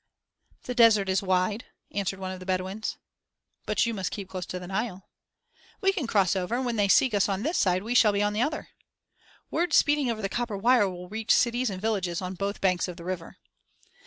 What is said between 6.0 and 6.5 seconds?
cross